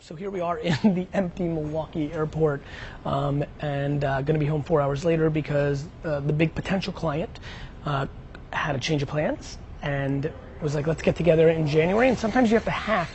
up. 0.00 0.06
So 0.06 0.14
here 0.14 0.30
we 0.30 0.40
are 0.40 0.58
in 0.82 0.94
the 0.94 1.06
empty 1.12 1.44
Milwaukee 1.44 2.12
airport, 2.12 2.62
um, 3.04 3.44
and 3.60 4.04
uh, 4.04 4.22
going 4.22 4.34
to 4.34 4.40
be 4.40 4.46
home 4.46 4.62
four 4.62 4.80
hours 4.80 5.04
later 5.04 5.30
because 5.30 5.84
uh, 6.04 6.20
the 6.20 6.32
big 6.32 6.54
potential 6.54 6.92
client 6.92 7.38
uh, 7.84 8.06
had 8.52 8.74
a 8.74 8.78
change 8.78 9.02
of 9.02 9.08
plans 9.08 9.58
and 9.82 10.30
was 10.60 10.74
like, 10.74 10.86
let's 10.86 11.02
get 11.02 11.16
together 11.16 11.48
in 11.48 11.66
January. 11.66 12.08
And 12.08 12.18
sometimes 12.18 12.50
you 12.50 12.56
have 12.56 12.64
to 12.64 12.70
hack 12.70 13.08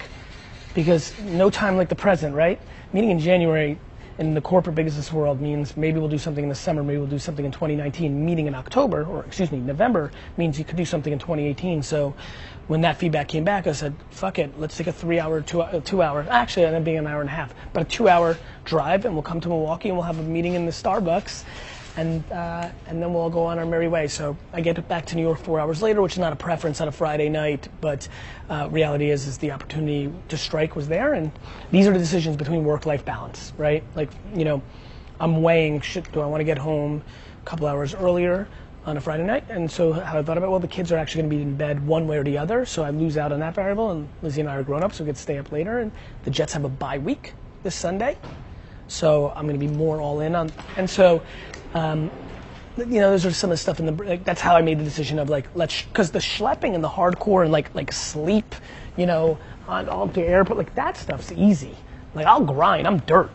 because 0.73 1.18
no 1.20 1.50
time 1.50 1.77
like 1.77 1.90
the 1.90 1.95
present, 1.95 2.36
right? 2.36 2.59
Meeting 2.91 3.12
in 3.12 3.20
January 3.20 3.77
in 4.17 4.34
the 4.34 4.41
corporate 4.41 4.76
business 4.76 5.12
world 5.12 5.41
means 5.41 5.76
maybe 5.76 5.99
we'll 5.99 6.09
do 6.09 6.17
something 6.17 6.44
in 6.44 6.49
the 6.49 6.55
summer, 6.55 6.84
maybe 6.84 6.98
we'll 6.98 7.08
do 7.08 7.20
something 7.20 7.45
in 7.45 7.52
2019. 7.52 8.26
Meeting 8.26 8.48
in 8.48 8.55
October, 8.55 9.04
or 9.04 9.26
excuse 9.26 9.52
me, 9.52 9.59
November 9.59 10.12
means 10.38 10.58
you 10.58 10.63
could 10.63 10.77
do 10.77 10.86
something 10.86 11.12
in 11.12 11.20
2018. 11.20 11.84
So 11.84 12.16
when 12.68 12.82
that 12.82 12.97
feedback 12.97 13.27
came 13.27 13.43
back, 13.43 13.68
I 13.68 13.71
said, 13.73 13.95
fuck 14.09 14.40
it, 14.40 14.59
let's 14.59 14.76
take 14.76 14.88
a 14.88 14.91
three 14.91 15.20
hour, 15.20 15.41
two, 15.41 15.62
uh, 15.62 15.80
two 15.81 16.02
hour, 16.02 16.26
actually 16.30 16.63
it 16.63 16.67
ended 16.67 16.81
up 16.81 16.85
being 16.85 16.98
an 16.98 17.07
hour 17.07 17.21
and 17.21 17.30
a 17.30 17.34
half, 17.34 17.53
but 17.73 17.84
a 17.84 17.85
two 17.85 18.09
hour 18.09 18.38
drive 18.63 19.05
and 19.05 19.13
we'll 19.13 19.23
come 19.23 19.40
to 19.41 19.49
Milwaukee 19.49 19.90
and 19.90 19.98
we'll 19.98 20.05
have 20.05 20.20
a 20.20 20.23
meeting 20.23 20.53
in 20.53 20.66
the 20.66 20.71
Starbucks 20.71 21.43
and 21.98 22.30
uh, 22.31 22.70
and 22.88 23.02
then 23.02 23.13
we'll 23.13 23.30
go 23.30 23.45
on 23.45 23.57
our 23.57 23.66
merry 23.66 23.88
way. 23.88 24.07
So 24.07 24.38
I 24.54 24.62
get 24.62 24.88
back 24.88 25.05
to 25.07 25.16
New 25.16 25.21
York 25.21 25.40
four 25.40 25.59
hours 25.59 25.81
later, 25.81 26.02
which 26.02 26.13
is 26.13 26.20
not 26.20 26.34
a 26.34 26.35
preference 26.35 26.81
on 26.81 26.88
a 26.88 26.91
Friday 26.91 27.30
night, 27.30 27.70
but 27.81 28.07
uh, 28.49 28.68
reality 28.71 29.09
is 29.09 29.27
is 29.27 29.38
the 29.38 29.52
opportunity 29.52 30.12
to 30.27 30.38
strike 30.38 30.76
was 30.76 30.88
there, 30.88 31.13
and 31.13 31.32
these 31.71 31.88
are 31.88 31.93
the 31.93 31.99
decisions 31.99 32.35
between 32.35 32.63
work-life 32.63 33.05
balance, 33.05 33.54
right? 33.57 33.84
Like 33.95 34.09
you 34.35 34.45
know, 34.45 34.62
I'm 35.20 35.41
weighing 35.41 35.82
shit. 35.82 36.12
Do 36.12 36.21
I 36.21 36.26
want 36.26 36.41
to 36.41 36.45
get 36.45 36.57
home 36.57 37.02
a 37.41 37.45
couple 37.45 37.68
hours 37.68 37.95
earlier? 37.95 38.48
On 38.85 38.98
a 38.98 39.02
Friday 39.02 39.23
night, 39.23 39.44
and 39.49 39.70
so 39.70 39.94
how 39.94 40.20
I 40.20 40.21
thought 40.21 40.38
about 40.38 40.52
well, 40.52 40.59
the 40.59 40.67
kids 40.67 40.91
are 40.91 40.98
actually 40.98 41.23
going 41.23 41.31
to 41.31 41.35
be 41.38 41.41
in 41.41 41.55
bed 41.55 41.88
one 41.88 42.07
way 42.07 42.17
or 42.17 42.23
the 42.23 42.38
other, 42.38 42.67
so 42.67 42.84
I 42.84 42.91
lose 42.91 43.17
out 43.17 43.31
on 43.31 43.39
that 43.39 43.55
variable. 43.55 43.89
And 43.89 44.07
Lizzie 44.21 44.41
and 44.41 44.49
I 44.49 44.57
are 44.57 44.63
grown 44.63 44.84
up, 44.84 44.93
so 44.93 45.03
we 45.03 45.07
get 45.07 45.16
to 45.16 45.21
stay 45.21 45.39
up 45.39 45.52
later. 45.52 45.80
And 45.80 45.91
the 46.23 46.29
Jets 46.29 46.54
have 46.54 46.65
a 46.65 46.70
bye 46.70 46.99
week 46.99 47.34
this 47.63 47.73
Sunday, 47.73 48.15
so 48.87 49.34
I'm 49.35 49.48
going 49.48 49.60
to 49.60 49.68
be 49.68 49.73
more 49.73 49.99
all 50.01 50.20
in 50.20 50.35
on. 50.35 50.51
And 50.77 50.87
so 50.87 51.23
um, 51.73 52.12
you 52.77 52.99
know, 52.99 53.12
those 53.12 53.26
are 53.26 53.32
some 53.32 53.49
of 53.51 53.54
the 53.54 53.57
stuff 53.57 53.79
in 53.79 53.85
the. 53.85 54.04
Like, 54.04 54.23
that's 54.23 54.41
how 54.41 54.55
I 54.55 54.62
made 54.62 54.79
the 54.79 54.84
decision 54.84 55.20
of 55.20 55.29
like 55.29 55.48
let's 55.55 55.84
because 55.84 56.12
the 56.12 56.20
schlepping 56.20 56.76
and 56.76 56.84
the 56.84 56.90
hardcore 56.90 57.43
and 57.43 57.51
like 57.51 57.73
like 57.73 57.91
sleep, 57.91 58.55
you 58.98 59.05
know, 59.05 59.38
on 59.67 59.88
all 59.90 60.07
the 60.07 60.21
airport 60.21 60.57
like 60.57 60.76
that 60.76 60.98
stuff's 60.98 61.32
easy. 61.32 61.76
Like 62.13 62.26
I'll 62.26 62.43
grind. 62.43 62.88
I'm 62.88 62.99
dirt. 62.99 63.32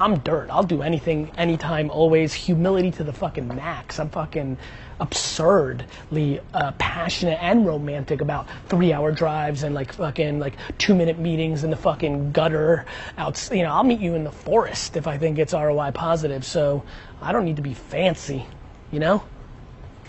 I'm 0.00 0.18
dirt. 0.20 0.48
I'll 0.50 0.62
do 0.62 0.80
anything, 0.80 1.30
anytime, 1.36 1.90
always. 1.90 2.32
Humility 2.32 2.90
to 2.92 3.04
the 3.04 3.12
fucking 3.12 3.46
max. 3.48 4.00
I'm 4.00 4.08
fucking 4.08 4.56
absurdly 4.98 6.40
uh, 6.54 6.72
passionate 6.78 7.38
and 7.42 7.66
romantic 7.66 8.22
about 8.22 8.46
three-hour 8.68 9.12
drives 9.12 9.62
and 9.62 9.74
like 9.74 9.92
fucking 9.92 10.38
like 10.38 10.54
two-minute 10.78 11.18
meetings 11.18 11.64
in 11.64 11.70
the 11.70 11.76
fucking 11.76 12.32
gutter. 12.32 12.86
Out, 13.18 13.50
you 13.52 13.62
know, 13.62 13.72
I'll 13.72 13.84
meet 13.84 14.00
you 14.00 14.14
in 14.14 14.24
the 14.24 14.32
forest 14.32 14.96
if 14.96 15.06
I 15.06 15.18
think 15.18 15.38
it's 15.38 15.52
ROI 15.52 15.90
positive. 15.92 16.46
So 16.46 16.82
I 17.20 17.32
don't 17.32 17.44
need 17.44 17.56
to 17.56 17.62
be 17.62 17.74
fancy, 17.74 18.46
you 18.90 19.00
know. 19.00 19.22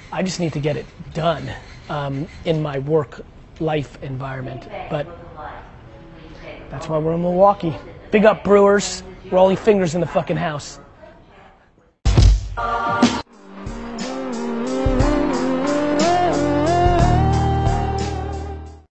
I 0.09 0.23
just 0.23 0.39
need 0.39 0.53
to 0.53 0.59
get 0.62 0.78
it 0.78 0.86
done 1.14 1.52
um, 1.89 2.30
in 2.45 2.62
my 2.62 2.80
work 2.80 3.25
life 3.59 4.02
environment. 4.02 4.69
But 4.89 5.06
that's 6.69 6.88
why 6.88 6.97
we're 6.97 7.14
in 7.14 7.22
Milwaukee. 7.22 7.75
Big 8.09 8.23
up 8.23 8.45
Brewers. 8.45 9.03
We're 9.32 9.40
all 9.40 9.48
fingers 9.56 9.96
in 9.96 10.02
the 10.02 10.08
fucking 10.08 10.36
house. 10.36 10.78